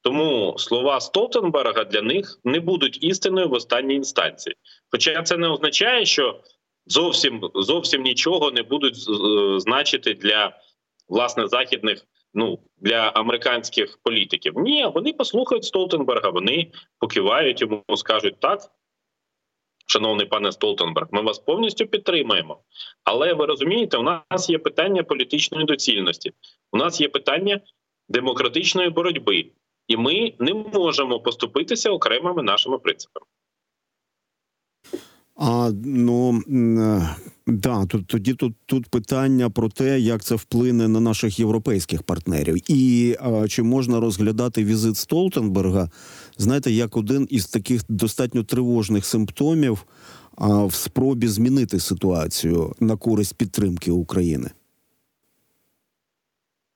Тому 0.02 0.56
слова 0.58 1.00
Столтенберга 1.00 1.84
для 1.84 2.02
них 2.02 2.40
не 2.44 2.60
будуть 2.60 3.04
істиною 3.04 3.50
в 3.50 3.54
останній 3.54 3.96
інстанції. 3.96 4.56
Хоча 4.92 5.24
це 5.24 5.38
не 5.38 5.48
означає, 5.48 6.06
що 6.06 6.40
зовсім 6.86 7.50
зовсім 7.56 8.04
нічого 8.04 8.52
не 8.52 8.64
будуть 8.64 8.96
е, 8.96 9.60
значити 9.60 10.14
для 10.14 10.60
власне 11.10 11.48
західних, 11.48 12.06
ну 12.36 12.60
для 12.78 12.98
американських 12.98 14.00
політиків. 14.04 14.54
Ні, 14.58 14.92
вони 14.96 15.14
послухають 15.14 15.66
Столтенберга, 15.66 16.30
вони 16.30 16.72
покивають 17.00 17.62
йому, 17.62 17.84
скажуть 17.96 18.40
так. 18.40 18.62
Шановний 19.88 20.26
пане 20.26 20.52
Столтенберг, 20.52 21.08
ми 21.12 21.22
вас 21.22 21.40
повністю 21.40 21.88
підтримуємо. 21.88 22.60
Але 23.04 23.34
ви 23.34 23.46
розумієте, 23.46 23.98
у 23.98 24.04
нас 24.04 24.50
є 24.50 24.58
питання 24.58 25.04
політичної 25.04 25.66
доцільності, 25.66 26.32
у 26.72 26.78
нас 26.78 27.02
є 27.02 27.10
питання 27.10 27.62
демократичної 28.10 28.90
боротьби, 28.90 29.46
і 29.88 29.98
ми 29.98 30.34
не 30.40 30.54
можемо 30.54 31.20
поступитися 31.20 31.92
окремими 31.92 32.44
нашими 32.44 32.78
принципами. 32.78 33.26
А 35.36 35.72
ну 35.86 36.42
е, 36.50 37.16
да, 37.48 37.86
тут 37.86 38.08
тоді 38.08 38.34
тут, 38.34 38.54
тут 38.66 38.88
питання 38.88 39.50
про 39.50 39.70
те, 39.70 40.00
як 40.00 40.24
це 40.24 40.36
вплине 40.36 40.88
на 40.88 41.00
наших 41.00 41.40
європейських 41.40 42.04
партнерів, 42.04 42.72
і 42.72 43.16
а, 43.22 43.48
чи 43.48 43.64
можна 43.64 44.00
розглядати 44.00 44.64
візит 44.64 44.98
Столтенберга, 44.98 45.90
знаєте, 46.38 46.72
як 46.72 46.98
один 46.98 47.28
із 47.30 47.46
таких 47.46 47.82
достатньо 47.90 48.44
тривожних 48.44 49.06
симптомів 49.06 49.86
а, 50.38 50.66
в 50.66 50.74
спробі 50.74 51.28
змінити 51.28 51.80
ситуацію 51.80 52.74
на 52.80 52.98
користь 52.98 53.38
підтримки 53.38 53.92
України. 53.92 54.50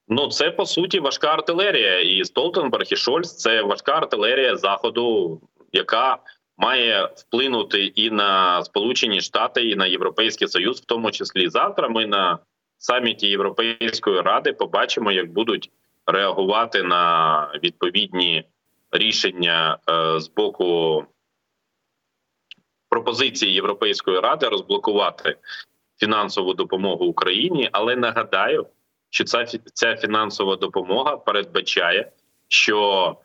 Ну, 0.07 0.27
це 0.27 0.51
по 0.51 0.65
суті 0.65 0.99
важка 0.99 1.27
артилерія. 1.27 2.01
І 2.01 2.25
Столтенберг 2.25 2.85
і 2.91 2.95
Шольц 2.95 3.35
це 3.35 3.61
важка 3.61 3.91
артилерія 3.91 4.55
Заходу, 4.55 5.41
яка 5.71 6.17
має 6.59 7.09
вплинути 7.15 7.85
і 7.85 8.09
на 8.09 8.63
Сполучені 8.63 9.21
Штати, 9.21 9.69
і 9.69 9.75
на 9.75 9.85
Європейський 9.85 10.47
Союз, 10.47 10.81
в 10.81 10.85
тому 10.85 11.11
числі 11.11 11.49
завтра. 11.49 11.89
Ми 11.89 12.05
на 12.05 12.39
саміті 12.77 13.27
Європейської 13.27 14.21
ради 14.21 14.53
побачимо, 14.53 15.11
як 15.11 15.31
будуть 15.31 15.71
реагувати 16.05 16.83
на 16.83 17.51
відповідні 17.63 18.45
рішення 18.91 19.77
е, 19.89 20.19
з 20.19 20.27
боку 20.27 21.05
пропозиції 22.89 23.53
Європейської 23.53 24.19
ради 24.19 24.47
розблокувати 24.47 25.37
фінансову 25.99 26.53
допомогу 26.53 27.05
Україні. 27.05 27.69
Але 27.71 27.95
нагадаю, 27.95 28.67
що 29.09 29.23
ця, 29.23 29.45
ця 29.73 29.95
фінансова 29.95 30.55
допомога 30.55 31.17
передбачає, 31.17 32.11
що 32.47 33.17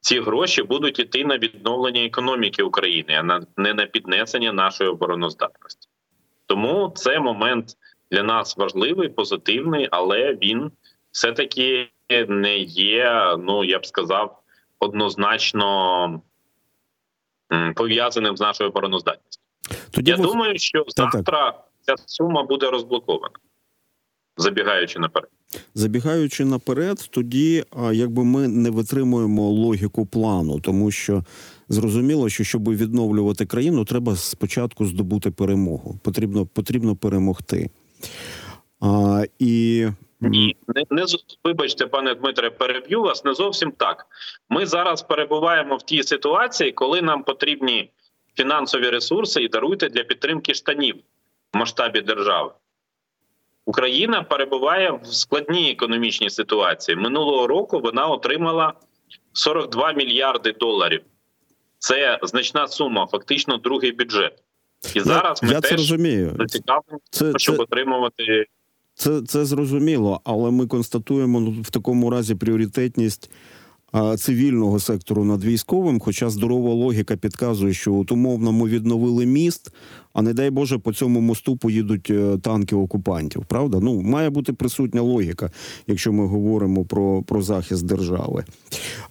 ці 0.00 0.20
гроші 0.20 0.62
будуть 0.62 0.98
іти 0.98 1.24
на 1.24 1.38
відновлення 1.38 2.04
економіки 2.04 2.62
України, 2.62 3.14
а 3.14 3.22
на 3.22 3.46
не 3.56 3.74
на 3.74 3.86
піднесення 3.86 4.52
нашої 4.52 4.90
обороноздатності. 4.90 5.88
Тому 6.46 6.92
це 6.96 7.20
момент 7.20 7.76
для 8.10 8.22
нас 8.22 8.56
важливий, 8.56 9.08
позитивний, 9.08 9.88
але 9.90 10.34
він 10.34 10.72
все-таки 11.10 11.88
не 12.28 12.58
є, 12.58 13.36
ну 13.38 13.64
я 13.64 13.78
б 13.78 13.86
сказав, 13.86 14.42
однозначно 14.78 16.22
пов'язаним 17.76 18.36
з 18.36 18.40
нашою 18.40 18.70
обороноздатністю. 18.70 19.42
Тоді 19.90 20.10
Я 20.10 20.16
ви- 20.16 20.22
думаю, 20.22 20.58
що 20.58 20.82
Так, 20.84 20.94
так. 20.96 21.12
завтра 21.12 21.64
ця 21.80 21.94
сума 22.06 22.42
буде 22.42 22.70
розблокована, 22.70 23.34
забігаючи 24.36 24.98
наперед. 24.98 25.30
Забігаючи 25.74 26.44
наперед, 26.44 27.08
тоді 27.10 27.64
якби 27.92 28.24
ми 28.24 28.48
не 28.48 28.70
витримуємо 28.70 29.50
логіку 29.50 30.06
плану, 30.06 30.60
тому 30.60 30.90
що 30.90 31.24
зрозуміло, 31.68 32.28
що 32.28 32.44
щоб 32.44 32.76
відновлювати 32.76 33.46
країну, 33.46 33.84
треба 33.84 34.16
спочатку 34.16 34.86
здобути 34.86 35.30
перемогу. 35.30 35.98
Потрібно 36.02 36.46
потрібно 36.46 36.96
перемогти. 36.96 37.70
А, 38.80 39.24
і 39.38 39.86
Ні, 40.20 40.56
не, 40.68 40.84
не 40.90 41.04
вибачте, 41.44 41.86
пане 41.86 42.14
Дмитре, 42.14 42.50
переб'ю 42.50 43.02
вас. 43.02 43.24
Не 43.24 43.34
зовсім 43.34 43.72
так. 43.72 44.06
Ми 44.48 44.66
зараз 44.66 45.02
перебуваємо 45.02 45.76
в 45.76 45.82
тій 45.82 46.02
ситуації, 46.02 46.72
коли 46.72 47.02
нам 47.02 47.22
потрібні 47.22 47.90
фінансові 48.36 48.90
ресурси 48.90 49.42
і 49.42 49.48
даруйте 49.48 49.88
для 49.88 50.02
підтримки 50.02 50.54
штанів 50.54 50.96
в 51.54 51.56
масштабі 51.58 52.00
держави. 52.00 52.50
Україна 53.66 54.22
перебуває 54.22 54.90
в 54.90 55.06
складній 55.06 55.70
економічній 55.70 56.30
ситуації. 56.30 56.96
Минулого 56.96 57.46
року 57.46 57.80
вона 57.80 58.06
отримала 58.06 58.72
42 59.32 59.92
мільярди 59.92 60.52
доларів. 60.52 61.00
Це 61.78 62.18
значна 62.22 62.68
сума, 62.68 63.06
фактично 63.06 63.56
другий 63.56 63.92
бюджет. 63.92 64.42
І 64.94 65.00
зараз 65.00 65.42
ми 65.42 65.52
я 65.52 65.60
це 65.60 65.76
розумію. 65.76 66.36
зацікавлені, 66.38 67.00
Це, 67.10 67.32
щоб 67.36 67.56
це, 67.56 67.62
отримувати 67.62 68.46
це, 68.94 69.22
це 69.22 69.44
зрозуміло, 69.44 70.20
але 70.24 70.50
ми 70.50 70.66
констатуємо 70.66 71.40
ну, 71.40 71.62
в 71.62 71.70
такому 71.70 72.10
разі 72.10 72.34
пріоритетність 72.34 73.30
а, 73.92 74.16
цивільного 74.16 74.80
сектору 74.80 75.24
над 75.24 75.44
військовим. 75.44 76.00
Хоча 76.00 76.30
здорова 76.30 76.74
логіка 76.74 77.16
підказує, 77.16 77.74
що 77.74 77.94
от 77.94 78.12
умовно 78.12 78.52
ми 78.52 78.68
відновили 78.68 79.26
міст, 79.26 79.74
а 80.12 80.22
не 80.22 80.32
дай 80.32 80.50
Боже, 80.50 80.78
по 80.78 80.92
цьому 80.92 81.20
мосту 81.20 81.56
поїдуть 81.56 82.10
е, 82.10 82.38
танки 82.42 82.76
окупантів. 82.76 83.44
Правда? 83.44 83.78
Ну 83.82 84.02
має 84.02 84.30
бути 84.30 84.52
присутня 84.52 85.02
логіка, 85.02 85.50
якщо 85.86 86.12
ми 86.12 86.26
говоримо 86.26 86.84
про, 86.84 87.22
про 87.22 87.42
захист 87.42 87.86
держави. 87.86 88.44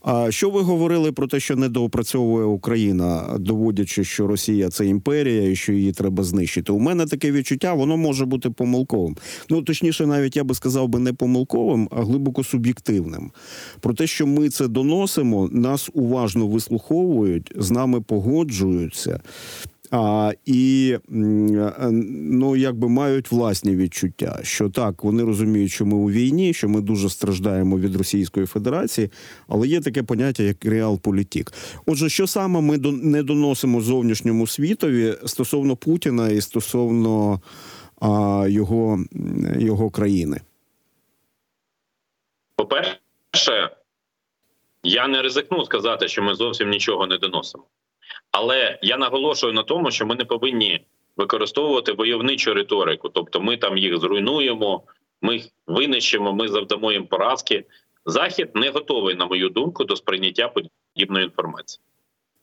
А 0.02 0.32
що 0.32 0.50
ви 0.50 0.62
говорили 0.62 1.12
про 1.12 1.28
те, 1.28 1.40
що 1.40 1.56
недоопрацьовує 1.56 2.46
Україна, 2.46 3.36
доводячи, 3.40 4.04
що 4.04 4.28
Росія 4.28 4.70
це 4.70 4.86
імперія 4.86 5.50
і 5.50 5.56
що 5.56 5.74
її 5.74 5.92
треба 5.92 6.24
знищити? 6.24 6.72
У 6.72 6.80
мене 6.80 7.06
таке 7.06 7.32
відчуття, 7.32 7.74
воно 7.74 7.98
може 7.98 8.26
бути 8.26 8.50
помилковим. 8.50 9.18
Ну 9.50 9.62
точніше, 9.62 10.06
навіть 10.06 10.36
я 10.36 10.44
би 10.44 10.56
сказав 10.56 10.88
би 10.88 11.00
не 11.00 11.14
помилковим, 11.14 11.90
а 11.92 12.02
глибоко 12.02 12.44
суб'єктивним. 12.44 13.32
Про 13.80 13.94
те, 13.94 14.08
що 14.08 14.28
ми 14.28 14.50
це 14.50 14.68
доносимо, 14.68 15.50
нас 15.52 15.90
уважно 15.94 16.48
вислуховують, 16.48 17.52
з 17.56 17.72
нами 17.72 18.02
погоджуються. 18.02 19.20
А, 19.92 20.32
і 20.46 20.92
е, 20.94 21.00
ну 21.92 22.56
якби 22.56 22.90
мають 22.90 23.32
власні 23.32 23.76
відчуття, 23.76 24.40
що 24.44 24.70
так 24.70 25.04
вони 25.04 25.24
розуміють, 25.24 25.72
що 25.72 25.86
ми 25.86 25.98
у 25.98 26.12
війні, 26.12 26.54
що 26.54 26.70
ми 26.70 26.82
дуже 26.82 27.10
страждаємо 27.10 27.80
від 27.80 27.96
Російської 27.96 28.46
Федерації, 28.46 29.12
але 29.48 29.68
є 29.68 29.82
таке 29.82 30.04
поняття 30.04 30.44
як 30.44 30.66
реалполітік. 30.66 31.54
Отже, 31.86 32.10
що 32.10 32.28
саме 32.28 32.62
ми 32.62 32.78
не 32.92 33.24
доносимо 33.24 33.82
зовнішньому 33.82 34.48
світові 34.48 35.16
стосовно 35.26 35.76
Путіна 35.76 36.30
і 36.30 36.42
стосовно 36.42 37.42
а, 38.02 38.46
його, 38.50 39.00
його 39.60 39.90
країни? 39.90 40.42
По-перше, 42.56 43.70
я 44.84 45.08
не 45.08 45.22
ризикну 45.22 45.66
сказати, 45.66 46.08
що 46.08 46.24
ми 46.24 46.36
зовсім 46.36 46.70
нічого 46.70 47.08
не 47.08 47.18
доносимо. 47.18 47.64
Але 48.32 48.80
я 48.82 48.98
наголошую 48.98 49.54
на 49.54 49.64
тому, 49.64 49.92
що 49.92 50.06
ми 50.06 50.16
не 50.16 50.26
повинні 50.26 50.86
використовувати 51.18 51.92
войовничу 51.92 52.54
риторику. 52.54 53.10
Тобто, 53.10 53.42
ми 53.42 53.58
там 53.58 53.78
їх 53.78 53.98
зруйнуємо, 53.98 54.84
ми 55.22 55.34
їх 55.34 55.46
винищимо, 55.68 56.34
ми 56.34 56.48
завдамо 56.48 56.92
їм 56.92 57.08
поразки. 57.08 57.66
Захід 58.06 58.50
не 58.56 58.70
готовий, 58.70 59.16
на 59.16 59.26
мою 59.26 59.50
думку, 59.50 59.84
до 59.84 59.96
сприйняття 59.96 60.48
подібної 60.48 61.26
інформації. 61.26 61.82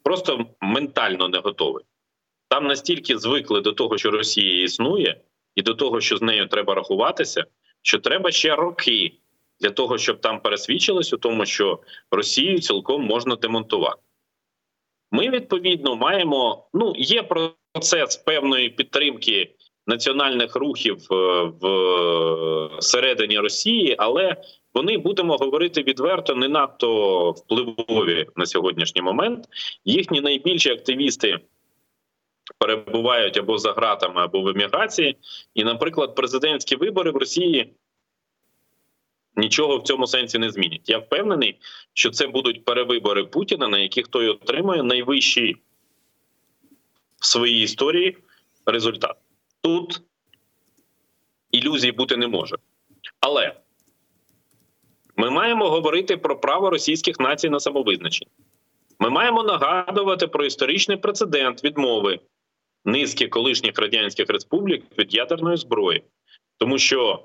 Просто 0.02 0.46
ментально 0.60 1.28
не 1.28 1.38
готовий. 1.38 1.84
Там 2.48 2.66
настільки 2.66 3.18
звикли 3.18 3.60
до 3.60 3.72
того, 3.72 3.98
що 3.98 4.10
Росія 4.10 4.64
існує, 4.64 5.20
і 5.54 5.62
до 5.62 5.74
того, 5.74 6.00
що 6.00 6.16
з 6.16 6.22
нею 6.22 6.46
треба 6.46 6.74
рахуватися, 6.74 7.44
що 7.82 7.98
треба 7.98 8.30
ще 8.30 8.56
роки 8.56 9.12
для 9.60 9.70
того, 9.70 9.98
щоб 9.98 10.20
там 10.20 10.40
пересвідчилось 10.40 11.12
у 11.12 11.16
тому, 11.16 11.46
що 11.46 11.80
Росію 12.10 12.58
цілком 12.58 13.02
можна 13.02 13.36
демонтувати. 13.36 14.00
Ми 15.12 15.30
відповідно 15.30 15.96
маємо. 15.96 16.68
Ну, 16.74 16.92
є 16.96 17.22
процес 17.22 18.16
певної 18.16 18.68
підтримки 18.68 19.54
національних 19.86 20.56
рухів 20.56 20.96
е, 21.12 21.14
в 21.60 22.70
середині 22.80 23.38
Росії, 23.38 23.96
але 23.98 24.36
вони 24.74 24.98
будемо 24.98 25.36
говорити 25.36 25.82
відверто 25.82 26.34
не 26.34 26.48
надто 26.48 27.30
впливові 27.30 28.26
на 28.36 28.46
сьогоднішній 28.46 29.02
момент. 29.02 29.44
Їхні 29.84 30.20
найбільші 30.20 30.70
активісти 30.70 31.38
перебувають 32.58 33.36
або 33.36 33.58
за 33.58 33.72
ґратами, 33.72 34.22
або 34.22 34.40
в 34.40 34.48
еміграції. 34.48 35.16
І, 35.54 35.64
наприклад, 35.64 36.14
президентські 36.14 36.76
вибори 36.76 37.10
в 37.10 37.16
Росії 37.16 37.74
нічого 39.36 39.78
в 39.78 39.82
цьому 39.82 40.06
сенсі 40.06 40.38
не 40.38 40.50
змінять. 40.50 40.88
Я 40.88 40.98
впевнений, 40.98 41.58
що 41.94 42.10
це 42.10 42.26
будуть 42.26 42.64
перевибори 42.64 43.24
Путіна, 43.24 43.68
на 43.68 43.78
яких 43.78 44.08
той 44.08 44.28
отримує 44.28 44.82
найвищий 44.82 45.56
в 47.20 47.26
своїй 47.26 47.62
історії 47.62 48.18
результат. 48.66 49.16
Тут 49.60 50.02
ілюзій 51.50 51.92
бути 51.92 52.16
не 52.16 52.26
може. 52.26 52.56
Але 53.20 53.54
Ми 55.16 55.30
маємо 55.30 55.70
говорити 55.70 56.16
про 56.16 56.40
право 56.40 56.70
російських 56.70 57.20
націй 57.20 57.48
на 57.48 57.60
самовизначення. 57.60 58.30
Ми 58.98 59.10
маємо 59.10 59.42
нагадувати 59.42 60.26
про 60.26 60.44
історичний 60.44 60.96
прецедент 60.96 61.64
відмови 61.64 62.20
низки 62.84 63.28
колишніх 63.28 63.78
радянських 63.78 64.30
республік 64.30 64.98
від 64.98 65.14
ядерної 65.14 65.56
зброї, 65.56 66.02
тому 66.58 66.78
що 66.78 67.24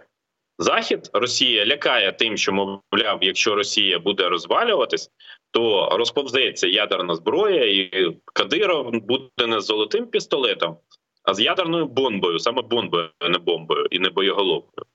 Захід 0.62 1.10
Росія 1.13 1.65
лякає 1.65 2.12
тим, 2.12 2.38
що 2.38 2.53
мовляв, 2.53 3.18
якщо 3.22 3.56
Росія 3.56 4.00
буде 4.00 4.30
розвалюватись, 4.30 5.10
то 5.51 5.89
розповзеться 5.91 6.68
ядерна 6.68 7.15
зброя, 7.15 7.65
і 7.65 8.18
Кадиров 8.34 8.91
буде 8.91 9.48
не 9.48 9.62
з 9.62 9.65
золотим 9.65 10.08
пістолетом, 10.08 10.77
а 11.24 11.34
з 11.34 11.39
ядерною 11.39 11.86
бомбою, 11.86 12.39
саме 12.39 12.62
бомбою, 12.62 13.10
не 13.30 13.38
бомбою 13.38 13.88
і 13.91 14.00
не 14.00 14.10
боєголовкою. 14.10 14.86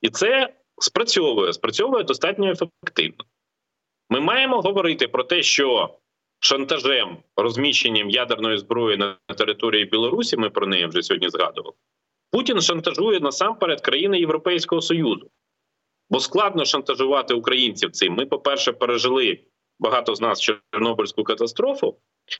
І 0.00 0.08
це 0.08 0.54
спрацьовує, 0.78 1.52
спрацьовує 1.52 2.04
достатньо 2.04 2.50
ефективно. 2.50 3.24
Ми 4.10 4.20
маємо 4.20 4.60
говорити 4.60 5.08
про 5.08 5.24
те, 5.24 5.42
що 5.42 5.98
шантажем, 6.38 7.18
розміщенням 7.36 8.10
ядерної 8.10 8.58
зброї 8.58 8.96
на 8.96 9.16
території 9.38 9.84
Білорусі, 9.84 10.36
ми 10.36 10.50
про 10.50 10.66
неї 10.66 10.86
вже 10.86 11.02
сьогодні 11.02 11.28
згадували. 11.28 11.74
Путін 12.30 12.60
шантажує 12.60 13.20
насамперед 13.20 13.80
країни 13.80 14.18
Європейського 14.18 14.82
Союзу, 14.82 15.30
бо 16.10 16.20
складно 16.20 16.64
шантажувати 16.64 17.34
українців 17.34 17.90
цим. 17.90 18.14
Ми, 18.14 18.26
по-перше, 18.26 18.72
пережили 18.72 19.40
багато 19.78 20.14
з 20.14 20.20
нас 20.20 20.40
Чорнобильську 20.40 21.24
катастрофу. 21.24 21.96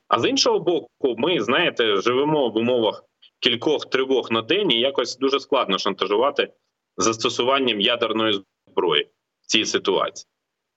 А 0.08 0.20
з 0.20 0.28
іншого 0.28 0.58
боку, 0.58 1.14
ми 1.18 1.40
знаєте, 1.40 1.96
живемо 1.96 2.48
в 2.48 2.56
умовах 2.56 3.04
кількох 3.40 3.90
тривог 3.90 4.30
на 4.30 4.42
день, 4.42 4.70
і 4.72 4.80
якось 4.80 5.18
дуже 5.18 5.40
складно 5.40 5.78
шантажувати 5.78 6.52
застосуванням 6.96 7.80
ядерної 7.80 8.42
зброї 8.66 9.04
в 9.40 9.46
цій 9.46 9.64
ситуації. 9.64 10.26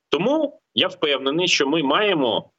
Тому 0.09 0.61
я 0.73 0.87
впевнений, 0.87 1.47
що 1.47 1.67
ми 1.67 1.83
маємо 1.83 2.51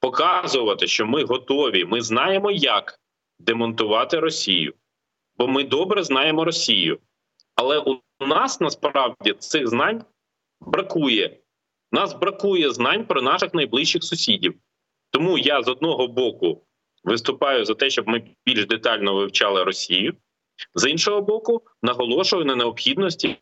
показувати, 0.00 0.86
що 0.86 1.06
ми 1.06 1.24
готові, 1.24 1.84
ми 1.84 2.00
знаємо, 2.00 2.50
як 2.50 3.00
демонтувати 3.38 4.18
Росію, 4.20 4.74
бо 5.38 5.48
ми 5.48 5.64
добре 5.64 6.02
знаємо 6.02 6.44
Росію. 6.44 6.98
Але 7.54 7.78
у 7.78 8.26
нас 8.26 8.60
насправді 8.60 9.32
цих 9.32 9.68
знань 9.68 10.04
бракує. 10.60 11.38
Нас 11.92 12.14
бракує 12.14 12.70
знань 12.70 13.06
про 13.06 13.22
наших 13.22 13.54
найближчих 13.54 14.04
сусідів. 14.04 14.54
Тому 15.10 15.38
я 15.38 15.62
з 15.62 15.68
одного 15.68 16.08
боку 16.08 16.62
виступаю 17.04 17.64
за 17.64 17.74
те, 17.74 17.90
щоб 17.90 18.08
ми 18.08 18.22
більш 18.46 18.66
детально 18.66 19.14
вивчали 19.14 19.64
Росію. 19.64 20.14
З 20.74 20.90
іншого 20.90 21.22
боку, 21.22 21.62
наголошую 21.82 22.44
на 22.44 22.56
необхідності 22.56 23.36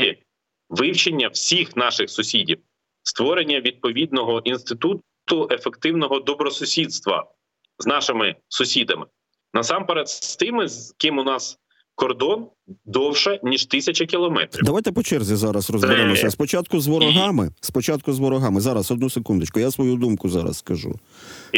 вивчення 0.69 1.29
всіх 1.29 1.77
наших 1.77 2.11
сусідів, 2.11 2.59
створення 3.03 3.61
відповідного 3.61 4.41
інституту 4.45 5.49
ефективного 5.51 6.21
добросусідства 6.21 7.31
з 7.79 7.87
нашими 7.87 8.37
сусідами. 8.49 9.07
Насамперед, 9.55 10.09
з 10.09 10.37
тими, 10.37 10.69
з 10.69 10.95
ким 10.99 11.19
у 11.19 11.25
нас 11.25 11.59
кордон 11.95 12.54
довше 12.87 13.41
ніж 13.43 13.67
тисяча 13.67 14.07
кілометрів. 14.07 14.65
Давайте 14.65 14.93
по 14.93 15.03
черзі 15.03 15.37
зараз 15.37 15.71
розберемося. 15.71 16.31
Спочатку 16.31 16.81
з 16.81 16.87
ворогами. 16.87 17.51
Спочатку 17.61 18.13
з 18.13 18.19
ворогами. 18.19 18.61
Зараз 18.61 18.91
одну 18.91 19.11
секундочку. 19.11 19.61
Я 19.61 19.71
свою 19.71 19.97
думку 19.97 20.29
зараз 20.29 20.59
скажу. 20.59 20.99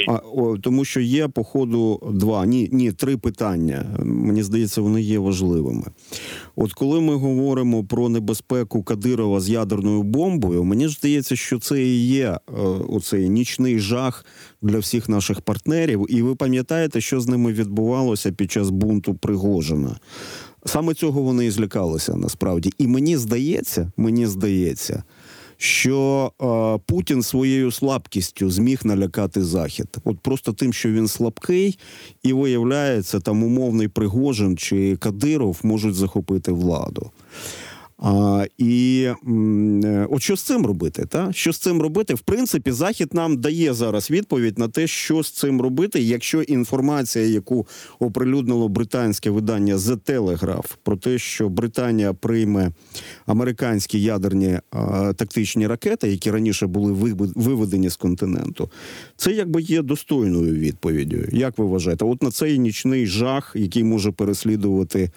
А, 0.08 0.12
о, 0.12 0.58
тому 0.58 0.84
що 0.84 1.00
є 1.00 1.28
по 1.28 1.44
ходу 1.44 2.10
два, 2.12 2.46
ні, 2.46 2.68
ні, 2.72 2.92
три 2.92 3.16
питання. 3.16 3.98
Мені 4.04 4.42
здається, 4.42 4.80
вони 4.80 5.02
є 5.02 5.18
важливими. 5.18 5.84
От 6.56 6.72
коли 6.72 7.00
ми 7.00 7.14
говоримо 7.14 7.84
про 7.84 8.08
небезпеку 8.08 8.82
Кадирова 8.82 9.40
з 9.40 9.48
ядерною 9.48 10.02
бомбою, 10.02 10.64
мені 10.64 10.88
здається, 10.88 11.36
що 11.36 11.58
це 11.58 11.82
і 11.82 12.06
є 12.06 12.26
е, 12.28 12.40
оцей 12.88 13.28
нічний 13.28 13.78
жах 13.78 14.24
для 14.62 14.78
всіх 14.78 15.08
наших 15.08 15.40
партнерів. 15.40 16.06
І 16.08 16.22
ви 16.22 16.34
пам'ятаєте, 16.34 17.00
що 17.00 17.20
з 17.20 17.26
ними 17.28 17.52
відбувалося 17.52 18.32
під 18.32 18.52
час 18.52 18.70
бунту 18.70 19.14
Пригожина? 19.14 19.96
Саме 20.66 20.94
цього 20.94 21.22
вони 21.22 21.46
і 21.46 21.50
злякалися 21.50 22.14
насправді. 22.14 22.72
І 22.78 22.86
мені 22.86 23.16
здається, 23.16 23.92
мені 23.96 24.26
здається, 24.26 25.02
що 25.56 26.32
е, 26.42 26.80
Путін 26.86 27.22
своєю 27.22 27.72
слабкістю 27.72 28.50
зміг 28.50 28.80
налякати 28.84 29.44
Захід. 29.44 29.86
От 30.04 30.18
просто 30.20 30.52
тим, 30.52 30.72
що 30.72 30.88
він 30.90 31.08
слабкий, 31.08 31.78
і 32.22 32.32
виявляється, 32.32 33.20
там 33.20 33.42
умовний 33.42 33.88
Пригожин 33.88 34.56
чи 34.56 34.96
Кадиров 34.96 35.60
можуть 35.62 35.94
захопити 35.94 36.52
владу. 36.52 37.10
А, 37.98 38.44
і 38.58 39.02
е, 39.84 40.06
от 40.10 40.22
що 40.22 40.36
з 40.36 40.42
цим 40.42 40.66
робити? 40.66 41.06
Та? 41.08 41.32
Що 41.32 41.52
з 41.52 41.58
цим 41.58 41.82
робити? 41.82 42.14
В 42.14 42.20
принципі, 42.20 42.70
Захід 42.70 43.14
нам 43.14 43.36
дає 43.36 43.74
зараз 43.74 44.10
відповідь 44.10 44.58
на 44.58 44.68
те, 44.68 44.86
що 44.86 45.22
з 45.22 45.30
цим 45.30 45.60
робити, 45.60 46.02
якщо 46.02 46.42
інформація, 46.42 47.26
яку 47.26 47.66
оприлюднило 47.98 48.68
британське 48.68 49.30
видання 49.30 49.76
The 49.76 49.96
Telegraph, 49.96 50.76
про 50.82 50.96
те, 50.96 51.18
що 51.18 51.48
Британія 51.48 52.12
прийме 52.12 52.70
американські 53.26 54.02
ядерні 54.02 54.58
а, 54.70 55.12
тактичні 55.12 55.66
ракети, 55.66 56.08
які 56.08 56.30
раніше 56.30 56.66
були 56.66 56.92
виведені 57.34 57.88
з 57.88 57.96
континенту, 57.96 58.70
це 59.16 59.32
якби 59.32 59.62
є 59.62 59.82
достойною 59.82 60.54
відповіддю. 60.54 61.18
Як 61.32 61.58
ви 61.58 61.64
вважаєте? 61.64 62.04
От 62.04 62.22
на 62.22 62.30
цей 62.30 62.58
нічний 62.58 63.06
жах, 63.06 63.52
який 63.54 63.84
може 63.84 64.10
переслідувати 64.10 65.10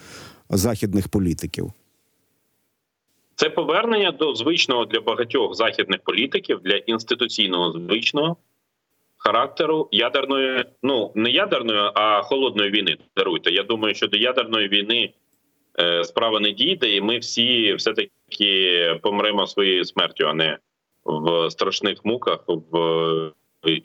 західних 0.49 1.07
політиків. 1.07 1.73
Це 3.39 3.49
повернення 3.49 4.11
до 4.11 4.35
звичного 4.35 4.85
для 4.85 4.99
багатьох 4.99 5.55
західних 5.55 5.99
політиків 6.03 6.59
для 6.63 6.75
інституційного 6.75 7.71
звичного 7.71 8.37
характеру 9.17 9.89
ядерної, 9.91 10.65
ну 10.83 11.11
не 11.15 11.29
ядерної, 11.29 11.91
а 11.95 12.21
холодної 12.21 12.69
війни. 12.71 12.97
Даруйте. 13.17 13.51
Я 13.51 13.63
думаю, 13.63 13.95
що 13.95 14.07
до 14.07 14.17
ядерної 14.17 14.67
війни 14.67 15.13
е, 15.79 16.03
справа 16.03 16.39
не 16.39 16.51
дійде, 16.51 16.95
і 16.95 17.01
ми 17.01 17.19
всі 17.19 17.73
все 17.73 17.93
таки 17.93 18.99
помремо 19.01 19.47
своєю 19.47 19.85
смертю, 19.85 20.27
а 20.27 20.33
не 20.33 20.57
в 21.05 21.49
страшних 21.49 22.05
муках 22.05 22.43
в 22.47 23.31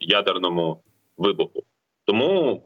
ядерному 0.01 0.83
вибуху. 1.17 1.63
Тому 2.05 2.63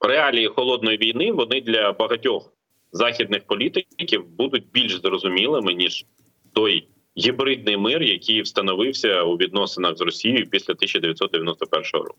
реалії 0.00 0.46
холодної 0.46 0.96
війни 0.96 1.32
вони 1.32 1.60
для 1.60 1.92
багатьох 1.92 2.52
західних 2.92 3.46
політиків 3.46 4.26
будуть 4.26 4.70
більш 4.72 5.00
зрозумілими 5.00 5.74
ніж 5.74 6.04
той 6.52 6.88
гібридний 7.18 7.76
мир, 7.76 8.02
який 8.02 8.42
встановився 8.42 9.22
у 9.22 9.36
відносинах 9.36 9.96
з 9.96 10.00
Росією 10.00 10.46
після 10.50 10.72
1991 10.72 11.82
року. 11.92 12.18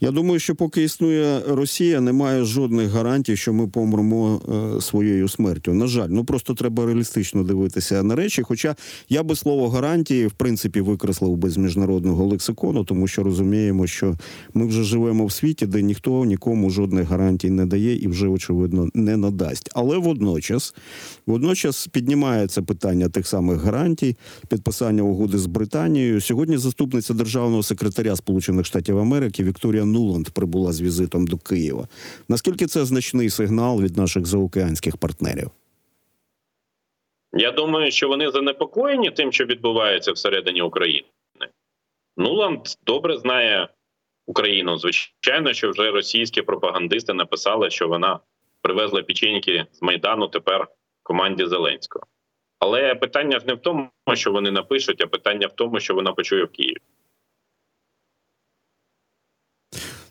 Я 0.00 0.10
думаю, 0.10 0.40
що 0.40 0.54
поки 0.54 0.82
існує 0.82 1.40
Росія, 1.48 2.00
немає 2.00 2.44
жодних 2.44 2.90
гарантій, 2.90 3.36
що 3.36 3.52
ми 3.52 3.68
помремо 3.68 4.40
е, 4.76 4.80
своєю 4.80 5.28
смертю. 5.28 5.74
На 5.74 5.86
жаль, 5.86 6.08
ну 6.10 6.24
просто 6.24 6.54
треба 6.54 6.86
реалістично 6.86 7.42
дивитися 7.42 8.02
на 8.02 8.14
речі. 8.14 8.42
Хоча 8.42 8.76
я 9.08 9.22
би 9.22 9.36
слово 9.36 9.68
гарантії 9.68 10.26
в 10.26 10.32
принципі 10.32 10.80
викреслив 10.80 11.36
би 11.36 11.50
з 11.50 11.56
міжнародного 11.56 12.26
лексикону, 12.26 12.84
тому 12.84 13.06
що 13.06 13.22
розуміємо, 13.22 13.86
що 13.86 14.14
ми 14.54 14.66
вже 14.66 14.82
живемо 14.82 15.26
в 15.26 15.32
світі, 15.32 15.66
де 15.66 15.82
ніхто 15.82 16.24
нікому 16.24 16.70
жодних 16.70 17.08
гарантій 17.08 17.50
не 17.50 17.66
дає 17.66 17.96
і 17.96 18.08
вже 18.08 18.28
очевидно 18.28 18.88
не 18.94 19.16
надасть. 19.16 19.70
Але 19.74 19.98
водночас, 19.98 20.74
водночас 21.26 21.86
піднімається 21.86 22.62
питання 22.62 23.08
тих 23.08 23.26
самих 23.26 23.62
гарантій, 23.62 24.16
підписання 24.48 25.02
угоди 25.02 25.38
з 25.38 25.46
Британією. 25.46 26.20
Сьогодні 26.20 26.58
заступниця 26.58 27.14
державного 27.14 27.62
секретаря 27.62 28.16
Сполучених 28.16 28.66
Штатів 28.66 28.98
Америки 28.98 29.44
Вікторія 29.44 29.67
Нуланд 29.72 30.30
прибула 30.30 30.72
з 30.72 30.80
візитом 30.80 31.26
до 31.26 31.38
Києва. 31.38 31.88
Наскільки 32.28 32.66
це 32.66 32.84
значний 32.84 33.30
сигнал 33.30 33.82
від 33.82 33.96
наших 33.96 34.26
заокеанських 34.26 34.96
партнерів? 34.96 35.50
Я 37.32 37.52
думаю, 37.52 37.90
що 37.90 38.08
вони 38.08 38.30
занепокоєні 38.30 39.10
тим, 39.10 39.32
що 39.32 39.44
відбувається 39.44 40.12
всередині 40.12 40.62
України. 40.62 41.08
Нуланд 42.16 42.60
добре 42.86 43.18
знає 43.18 43.68
Україну. 44.26 44.78
Звичайно, 44.78 45.52
що 45.52 45.70
вже 45.70 45.90
російські 45.90 46.42
пропагандисти 46.42 47.14
написали, 47.14 47.70
що 47.70 47.88
вона 47.88 48.20
привезла 48.62 49.02
печеньки 49.02 49.66
з 49.72 49.82
Майдану 49.82 50.28
тепер 50.28 50.68
команді 51.02 51.46
Зеленського. 51.46 52.06
Але 52.58 52.94
питання 52.94 53.38
ж 53.38 53.46
не 53.46 53.54
в 53.54 53.58
тому, 53.58 53.90
що 54.14 54.32
вони 54.32 54.50
напишуть, 54.50 55.00
а 55.00 55.06
питання 55.06 55.46
в 55.46 55.52
тому, 55.52 55.80
що 55.80 55.94
вона 55.94 56.12
почує 56.12 56.44
в 56.44 56.48
Києві. 56.48 56.78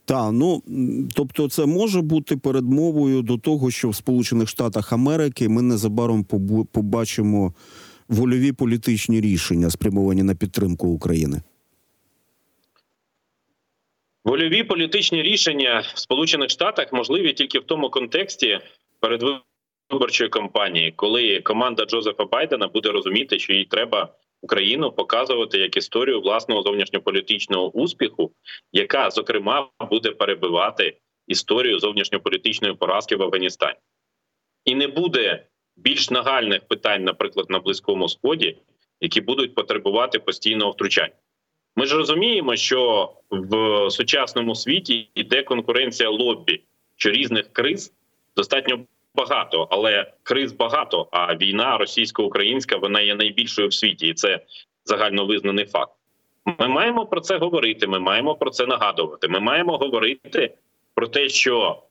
Та 0.08 0.32
ну 0.32 0.63
тобто, 1.15 1.50
це 1.50 1.65
може 1.65 2.02
бути 2.02 2.38
передмовою 2.38 3.22
до 3.22 3.38
того, 3.38 3.72
що 3.72 3.89
в 3.89 3.96
Сполучених 3.96 4.50
Штатах 4.50 4.93
Америки 4.93 5.50
ми 5.50 5.62
незабаром 5.62 6.24
побачимо 6.72 7.54
вольові 8.08 8.52
політичні 8.52 9.22
рішення, 9.22 9.70
спрямовані 9.70 10.24
на 10.24 10.36
підтримку 10.36 10.88
України. 10.88 11.41
Вольові 14.26 14.63
політичні 14.63 15.24
рішення 15.24 15.84
в 15.93 16.00
Сполучених 16.00 16.50
Штатах 16.50 16.93
можливі 16.93 17.34
тільки 17.34 17.60
в 17.60 17.63
тому 17.63 17.89
контексті 17.89 18.60
передвиборчої 19.00 20.30
кампанії, 20.30 20.93
коли 20.96 21.41
команда 21.41 21.86
Джозефа 21.86 22.26
Байдена 22.26 22.67
буде 22.67 22.89
розуміти, 22.89 23.39
що 23.39 23.54
їй 23.54 23.65
треба 23.65 24.13
Україну 24.41 24.91
показувати 24.91 25.58
як 25.58 25.78
історію 25.78 26.21
власного 26.21 26.62
зовнішньополітичного 26.62 27.71
успіху, 27.71 28.32
яка 28.71 29.10
зокрема 29.10 29.69
буде 29.89 30.12
перебивати 30.12 30.97
історію 31.28 31.80
зовнішньополітичної 31.80 32.73
поразки 32.73 33.15
в 33.15 33.23
Афганістані, 33.23 33.80
і 34.65 34.76
не 34.76 34.88
буде 34.88 35.45
більш 35.76 36.10
нагальних 36.10 36.67
питань, 36.67 37.04
наприклад, 37.04 37.50
на 37.50 37.60
близькому 37.60 38.10
сході, 38.10 38.58
які 39.02 39.21
будуть 39.21 39.56
потребувати 39.56 40.19
постійного 40.19 40.71
втручання. 40.71 41.13
Ми 41.76 41.86
ж 41.86 41.97
розуміємо, 41.97 42.56
що 42.56 43.12
в 43.30 43.89
сучасному 43.91 44.56
світі 44.56 45.10
йде 45.15 45.43
конкуренція 45.43 46.10
лобі, 46.10 46.63
що 46.95 47.12
різних 47.12 47.54
криз 47.54 47.93
достатньо 48.36 48.86
багато, 49.17 49.67
але 49.71 50.13
криз 50.23 50.51
багато. 50.51 51.08
А 51.12 51.36
війна 51.36 51.77
російсько-українська 51.77 52.77
вона 52.77 53.01
є 53.01 53.15
найбільшою 53.15 53.67
в 53.67 53.73
світі, 53.73 54.08
і 54.08 54.13
це 54.13 54.39
загальновизнаний 54.86 55.65
факт. 55.65 55.91
Ми 56.60 56.67
маємо 56.67 57.06
про 57.06 57.21
це 57.21 57.38
говорити. 57.38 57.88
Ми 57.88 57.99
маємо 57.99 58.36
про 58.36 58.49
це 58.49 58.65
нагадувати. 58.65 59.27
Ми 59.27 59.39
маємо 59.39 59.77
говорити 59.77 60.53
про 60.95 61.08
те, 61.08 61.30
що 61.30 61.84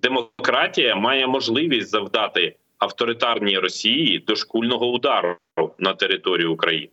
демократія 0.00 0.96
має 0.96 1.26
можливість 1.26 1.88
завдати 1.88 2.56
авторитарній 2.78 3.58
Росії 3.58 4.18
дошкульного 4.18 4.90
удару 4.92 5.36
на 5.78 5.94
територію 5.94 6.52
України, 6.52 6.92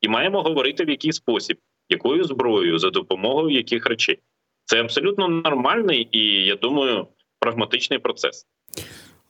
і 0.00 0.08
маємо 0.08 0.42
говорити 0.42 0.84
в 0.84 0.90
який 0.90 1.12
спосіб, 1.12 1.58
якою 1.88 2.24
зброєю, 2.24 2.78
за 2.78 2.90
допомогою 2.90 3.56
яких 3.56 3.86
речей. 3.86 4.18
Це 4.64 4.80
абсолютно 4.80 5.28
нормальний 5.28 6.08
і 6.12 6.44
я 6.46 6.56
думаю, 6.56 7.06
прагматичний 7.38 7.98
процес. 7.98 8.46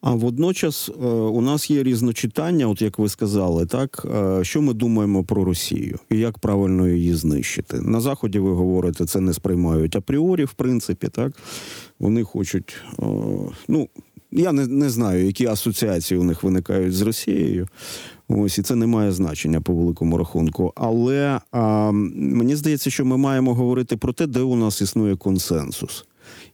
А 0.01 0.15
водночас 0.15 0.89
е, 0.89 1.07
у 1.09 1.41
нас 1.41 1.71
є 1.71 1.83
різночитання, 1.83 2.67
от 2.67 2.83
як 2.83 2.99
ви 2.99 3.09
сказали, 3.09 3.67
так 3.67 4.07
е, 4.15 4.45
що 4.45 4.63
ми 4.63 4.75
думаємо 4.75 5.25
про 5.25 5.45
Росію 5.45 5.99
і 6.11 6.19
як 6.19 6.39
правильно 6.39 6.89
її 6.89 7.15
знищити. 7.15 7.81
На 7.81 8.01
заході 8.01 8.39
ви 8.39 8.53
говорите, 8.53 9.07
це 9.07 9.21
не 9.21 9.33
сприймають 9.35 9.97
апріорі, 9.97 10.45
в 10.45 10.53
принципі, 10.53 11.09
так 11.09 11.33
вони 11.99 12.25
хочуть. 12.25 12.75
е, 12.99 13.05
Ну 13.69 13.89
я 14.33 14.53
не, 14.53 14.67
не 14.67 14.91
знаю, 14.91 15.27
які 15.27 15.47
асоціації 15.47 16.21
у 16.21 16.25
них 16.25 16.43
виникають 16.43 16.95
з 16.95 17.03
Росією. 17.03 17.69
Ось 18.29 18.59
і 18.59 18.63
це 18.63 18.75
не 18.75 18.87
має 18.87 19.13
значення 19.13 19.61
по 19.61 19.75
великому 19.75 20.19
рахунку. 20.19 20.73
Але 20.77 21.41
а, 21.53 21.91
мені 21.93 22.57
здається, 22.57 22.91
що 22.91 23.05
ми 23.05 23.17
маємо 23.17 23.55
говорити 23.55 23.97
про 23.97 24.13
те, 24.13 24.27
де 24.27 24.41
у 24.41 24.57
нас 24.57 24.81
існує 24.81 25.17
консенсус. 25.17 26.05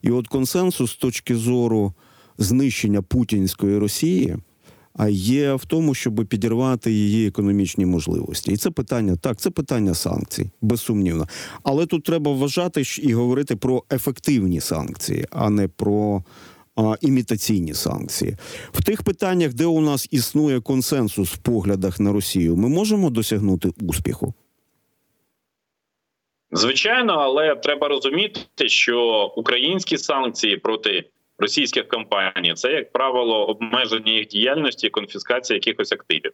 І 0.03 0.11
от 0.11 0.29
консенсус 0.29 0.91
з 0.91 0.97
точки 0.97 1.37
зору 1.37 1.93
знищення 2.39 3.03
путінської 3.03 3.79
Росії 3.79 4.37
а 4.99 5.09
є 5.09 5.55
в 5.55 5.65
тому, 5.65 5.95
щоб 5.95 6.27
підірвати 6.27 6.93
її 6.93 7.29
економічні 7.29 7.87
можливості. 7.87 8.53
І 8.53 8.57
це 8.57 8.71
питання 8.71 9.17
так, 9.17 9.37
це 9.37 9.51
питання 9.51 9.95
санкцій, 9.95 10.51
безсумнівно. 10.61 11.27
Але 11.63 11.87
тут 11.87 12.05
треба 12.05 12.33
вважати 12.33 12.83
і 13.03 13.15
говорити 13.15 13.57
про 13.57 13.83
ефективні 13.93 14.61
санкції, 14.61 15.27
а 15.31 15.51
не 15.51 15.69
про 15.69 16.23
імітаційні 17.01 17.75
санкції. 17.75 18.37
В 18.73 18.85
тих 18.85 19.03
питаннях, 19.03 19.55
де 19.55 19.67
у 19.67 19.81
нас 19.81 20.09
існує 20.11 20.61
консенсус 20.61 21.33
в 21.33 21.39
поглядах 21.39 22.01
на 22.01 22.13
Росію, 22.13 22.57
ми 22.57 22.69
можемо 22.69 23.11
досягнути 23.11 23.71
успіху. 23.81 24.35
Звичайно, 26.53 27.13
але 27.13 27.55
треба 27.55 27.89
розуміти, 27.89 28.69
що 28.69 29.27
українські 29.37 29.99
санкції 29.99 30.57
проти 30.57 31.05
російських 31.39 31.89
компаній 31.89 32.55
це, 32.55 32.73
як 32.73 32.93
правило, 32.93 33.47
обмеження 33.47 34.13
їх 34.13 34.27
діяльності 34.27 34.87
і 34.87 34.91
конфіскація 34.91 35.55
якихось 35.55 35.93
активів. 35.93 36.33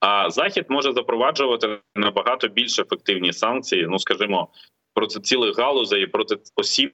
А 0.00 0.30
захід 0.30 0.64
може 0.68 0.92
запроваджувати 0.92 1.78
набагато 1.94 2.48
більш 2.48 2.78
ефективні 2.78 3.32
санкції, 3.32 3.86
ну 3.90 3.98
скажімо, 3.98 4.48
проти 4.94 5.20
цілих 5.20 5.58
галузей 5.58 6.02
і 6.02 6.06
проти 6.06 6.36
осіб, 6.56 6.92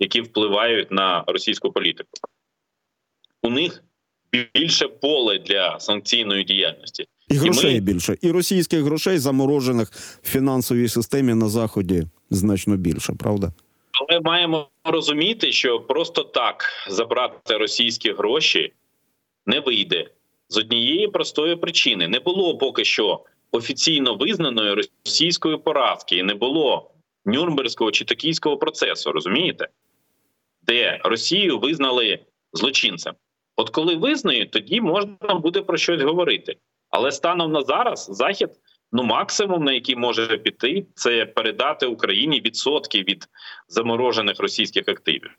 які 0.00 0.20
впливають 0.20 0.90
на 0.92 1.24
російську 1.26 1.72
політику. 1.72 2.10
У 3.42 3.50
них 3.50 3.82
більше 4.54 4.88
поле 4.88 5.38
для 5.38 5.80
санкційної 5.80 6.44
діяльності. 6.44 7.04
І 7.28 7.34
І 7.34 7.38
грошей 7.38 7.74
ми- 7.74 7.80
більше, 7.80 8.16
і 8.22 8.30
російських 8.30 8.82
грошей 8.82 9.18
заморожених 9.18 9.90
в 10.22 10.28
фінансовій 10.28 10.88
системі 10.88 11.34
на 11.34 11.48
заході 11.48 12.06
значно 12.30 12.76
більше, 12.76 13.12
правда? 13.18 13.52
Але 14.16 14.22
маємо 14.22 14.68
розуміти, 14.84 15.52
що 15.52 15.80
просто 15.80 16.22
так 16.22 16.64
забрати 16.88 17.56
російські 17.56 18.12
гроші 18.12 18.72
не 19.46 19.60
вийде 19.60 20.10
з 20.48 20.56
однієї 20.56 21.08
простої 21.08 21.56
причини: 21.56 22.08
не 22.08 22.20
було 22.20 22.58
поки 22.58 22.84
що 22.84 23.24
офіційно 23.52 24.14
визнаної 24.14 24.74
російської 24.74 25.56
поразки, 25.56 26.16
і 26.16 26.22
не 26.22 26.34
було 26.34 26.90
Нюрнберзького 27.24 27.90
чи 27.90 28.04
токійського 28.04 28.56
процесу. 28.56 29.12
Розумієте, 29.12 29.68
де 30.62 31.00
Росію 31.04 31.58
визнали 31.58 32.18
злочинцем. 32.52 33.14
От 33.56 33.70
коли 33.70 33.94
визнають, 33.94 34.50
тоді 34.50 34.80
можна 34.80 35.34
буде 35.34 35.62
про 35.62 35.76
щось 35.76 36.02
говорити. 36.02 36.56
Але 36.90 37.12
станом 37.12 37.52
на 37.52 37.62
зараз 37.62 38.08
захід. 38.10 38.50
Ну, 38.92 39.02
максимум, 39.02 39.64
на 39.64 39.72
який 39.72 39.96
може 39.96 40.38
піти, 40.38 40.86
це 40.94 41.26
передати 41.26 41.86
Україні 41.86 42.40
відсотки 42.40 42.98
від 42.98 43.28
заморожених 43.68 44.40
російських 44.40 44.88
активів. 44.88 45.30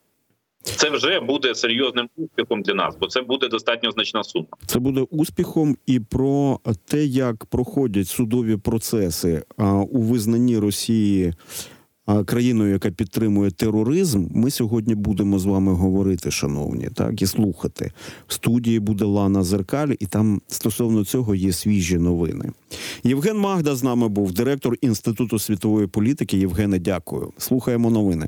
Це 0.63 0.89
вже 0.89 1.19
буде 1.19 1.55
серйозним 1.55 2.09
успіхом 2.15 2.61
для 2.61 2.73
нас, 2.73 2.97
бо 3.01 3.07
це 3.07 3.21
буде 3.21 3.47
достатньо 3.47 3.91
значна 3.91 4.23
сума. 4.23 4.47
Це 4.65 4.79
буде 4.79 5.01
успіхом 5.01 5.77
і 5.85 5.99
про 5.99 6.59
те, 6.85 7.05
як 7.05 7.45
проходять 7.45 8.07
судові 8.07 8.57
процеси 8.57 9.43
у 9.89 10.01
визнанні 10.01 10.59
Росії 10.59 11.33
країною, 12.25 12.71
яка 12.71 12.91
підтримує 12.91 13.51
тероризм. 13.51 14.27
Ми 14.31 14.51
сьогодні 14.51 14.95
будемо 14.95 15.39
з 15.39 15.45
вами 15.45 15.73
говорити, 15.73 16.31
шановні, 16.31 16.89
так 16.93 17.21
і 17.21 17.27
слухати. 17.27 17.91
В 18.27 18.33
студії 18.33 18.79
буде 18.79 19.05
Лана 19.05 19.43
Зеркаль, 19.43 19.93
і 19.99 20.05
там 20.05 20.41
стосовно 20.47 21.05
цього 21.05 21.35
є 21.35 21.53
свіжі 21.53 21.97
новини. 21.97 22.51
Євген 23.03 23.37
Магда 23.37 23.75
з 23.75 23.83
нами 23.83 24.07
був 24.07 24.33
директор 24.33 24.75
інституту 24.81 25.39
світової 25.39 25.87
політики. 25.87 26.37
Євгене, 26.37 26.79
дякую. 26.79 27.31
Слухаємо 27.37 27.89
новини. 27.89 28.27